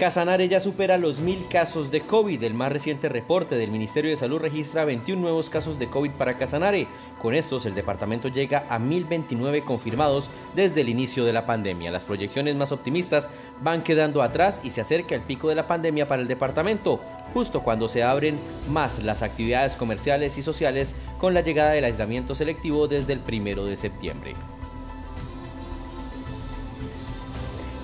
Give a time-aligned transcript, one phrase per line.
[0.00, 2.42] Casanare ya supera los mil casos de COVID.
[2.42, 6.38] El más reciente reporte del Ministerio de Salud registra 21 nuevos casos de COVID para
[6.38, 6.86] Casanare.
[7.18, 11.90] Con estos, el departamento llega a 1029 confirmados desde el inicio de la pandemia.
[11.90, 13.28] Las proyecciones más optimistas
[13.62, 17.02] van quedando atrás y se acerca el pico de la pandemia para el departamento,
[17.34, 18.38] justo cuando se abren
[18.70, 23.66] más las actividades comerciales y sociales con la llegada del aislamiento selectivo desde el primero
[23.66, 24.32] de septiembre.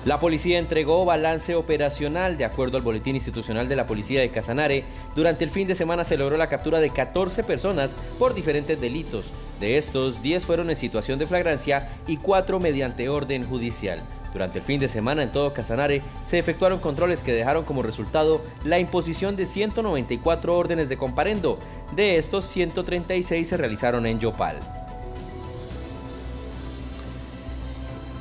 [0.07, 2.37] La policía entregó balance operacional.
[2.37, 4.85] De acuerdo al boletín institucional de la policía de Casanare,
[5.17, 9.33] durante el fin de semana se logró la captura de 14 personas por diferentes delitos.
[9.59, 13.99] De estos, 10 fueron en situación de flagrancia y 4 mediante orden judicial.
[14.31, 18.41] Durante el fin de semana en todo Casanare se efectuaron controles que dejaron como resultado
[18.63, 21.59] la imposición de 194 órdenes de comparendo.
[21.97, 24.86] De estos, 136 se realizaron en Yopal.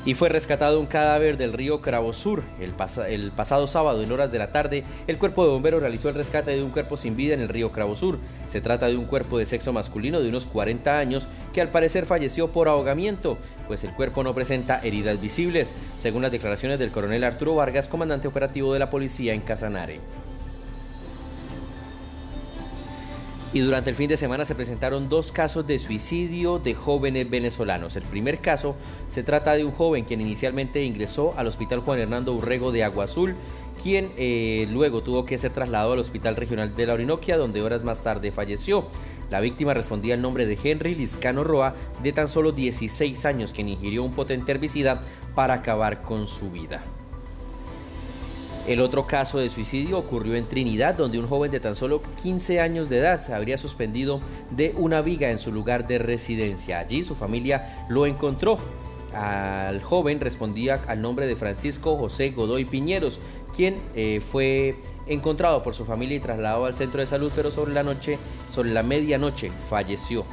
[0.06, 2.45] Y fue rescatado un cadáver del río Cravosur.
[2.60, 2.73] El,
[3.09, 6.52] el pasado sábado, en horas de la tarde, el cuerpo de bomberos realizó el rescate
[6.52, 8.18] de un cuerpo sin vida en el río Cravosur.
[8.48, 12.07] Se trata de un cuerpo de sexo masculino de unos 40 años que al parecer
[12.07, 17.24] falleció por ahogamiento, pues el cuerpo no presenta heridas visibles, según las declaraciones del coronel
[17.24, 20.01] Arturo Vargas, comandante operativo de la policía en Casanare.
[23.52, 27.97] Y durante el fin de semana se presentaron dos casos de suicidio de jóvenes venezolanos.
[27.97, 28.77] El primer caso
[29.09, 33.05] se trata de un joven quien inicialmente ingresó al Hospital Juan Hernando Urrego de Agua
[33.05, 33.35] Azul,
[33.83, 37.85] quien eh, luego tuvo que ser trasladado al Hospital Regional de la Orinoquia, donde horas
[37.85, 38.87] más tarde falleció.
[39.30, 43.69] La víctima respondía al nombre de Henry Liscano Roa, de tan solo 16 años, quien
[43.69, 45.03] ingirió un potente herbicida
[45.35, 46.83] para acabar con su vida.
[48.67, 52.61] El otro caso de suicidio ocurrió en Trinidad, donde un joven de tan solo 15
[52.61, 56.81] años de edad se habría suspendido de una viga en su lugar de residencia.
[56.81, 58.59] Allí su familia lo encontró.
[59.15, 63.21] Al joven respondía al nombre de Francisco José Godoy Piñeros,
[63.55, 67.72] quien eh, fue encontrado por su familia y trasladado al centro de salud, pero sobre
[67.72, 68.19] la noche,
[68.50, 70.26] sobre la medianoche, falleció.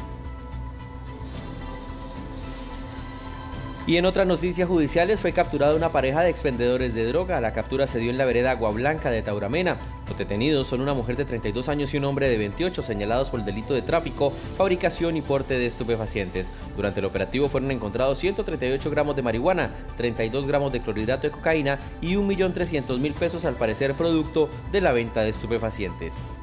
[3.85, 7.41] Y en otras noticias judiciales fue capturada una pareja de expendedores de droga.
[7.41, 9.77] La captura se dio en la vereda Agua Blanca de Tauramena.
[10.07, 13.41] Los detenidos son una mujer de 32 años y un hombre de 28 señalados por
[13.41, 16.53] el delito de tráfico, fabricación y porte de estupefacientes.
[16.77, 21.77] Durante el operativo fueron encontrados 138 gramos de marihuana, 32 gramos de clorhidrato de cocaína
[21.99, 26.37] y 1.300.000 pesos al parecer producto de la venta de estupefacientes.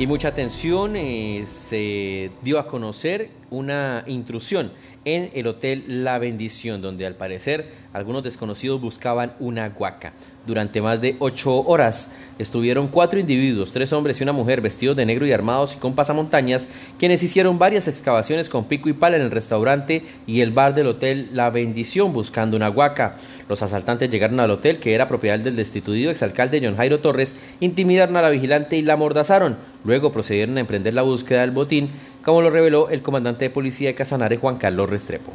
[0.00, 4.70] Y mucha atención, eh, se dio a conocer una intrusión
[5.04, 10.12] en el Hotel La Bendición, donde al parecer algunos desconocidos buscaban una guaca.
[10.46, 15.06] Durante más de ocho horas estuvieron cuatro individuos, tres hombres y una mujer vestidos de
[15.06, 16.68] negro y armados y con pasamontañas,
[16.98, 20.88] quienes hicieron varias excavaciones con pico y pala en el restaurante y el bar del
[20.88, 23.16] Hotel La Bendición buscando una guaca.
[23.48, 28.16] Los asaltantes llegaron al hotel, que era propiedad del destituido exalcalde John Jairo Torres, intimidaron
[28.16, 29.56] a la vigilante y la amordazaron.
[29.84, 31.90] Luego procedieron a emprender la búsqueda del botín,
[32.24, 35.32] como lo reveló el comandante de policía de Casanare, Juan Carlos Restrepo.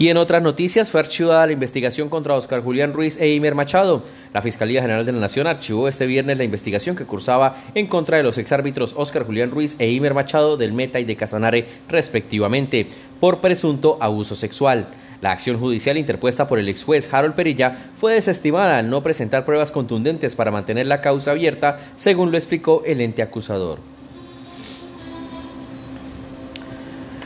[0.00, 4.00] Y en otras noticias fue archivada la investigación contra Oscar Julián Ruiz e Imer Machado.
[4.32, 8.16] La Fiscalía General de la Nación archivó este viernes la investigación que cursaba en contra
[8.16, 12.86] de los exárbitros Oscar Julián Ruiz e Imer Machado del Meta y de Casanare respectivamente
[13.18, 14.86] por presunto abuso sexual.
[15.20, 19.44] La acción judicial interpuesta por el ex juez Harold Perilla fue desestimada al no presentar
[19.44, 23.78] pruebas contundentes para mantener la causa abierta, según lo explicó el ente acusador.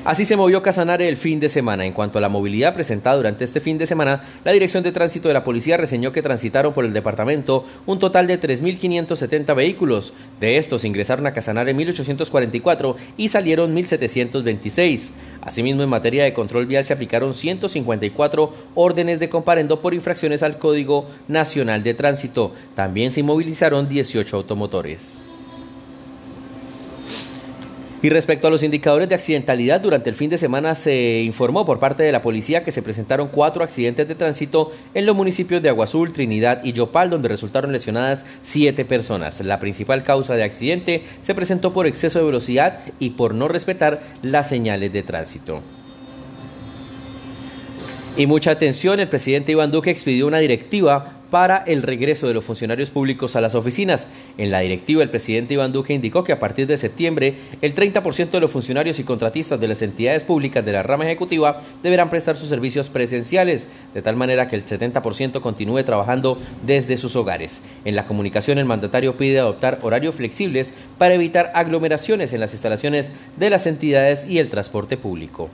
[0.04, 1.86] Así se movió Casanare el fin de semana.
[1.86, 5.28] En cuanto a la movilidad presentada durante este fin de semana, la Dirección de Tránsito
[5.28, 10.12] de la Policía reseñó que transitaron por el departamento un total de 3.570 vehículos.
[10.40, 15.12] De estos ingresaron a Casanare 1.844 y salieron 1.726.
[15.42, 20.58] Asimismo, en materia de control vial se aplicaron 154 órdenes de comparendo por infracciones al
[20.58, 22.52] Código Nacional de Tránsito.
[22.74, 25.22] También se inmovilizaron 18 automotores.
[28.02, 31.78] Y respecto a los indicadores de accidentalidad, durante el fin de semana se informó por
[31.78, 35.68] parte de la policía que se presentaron cuatro accidentes de tránsito en los municipios de
[35.68, 39.40] Aguazul, Trinidad y Yopal, donde resultaron lesionadas siete personas.
[39.42, 44.02] La principal causa de accidente se presentó por exceso de velocidad y por no respetar
[44.22, 45.62] las señales de tránsito.
[48.16, 52.44] Y mucha atención, el presidente Iván Duque expidió una directiva para el regreso de los
[52.44, 54.06] funcionarios públicos a las oficinas.
[54.36, 58.28] En la directiva, el presidente Iván Duque indicó que a partir de septiembre, el 30%
[58.32, 62.36] de los funcionarios y contratistas de las entidades públicas de la rama ejecutiva deberán prestar
[62.36, 67.62] sus servicios presenciales, de tal manera que el 70% continúe trabajando desde sus hogares.
[67.86, 73.08] En la comunicación, el mandatario pide adoptar horarios flexibles para evitar aglomeraciones en las instalaciones
[73.38, 75.48] de las entidades y el transporte público.